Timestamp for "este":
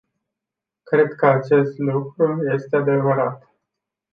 2.55-2.75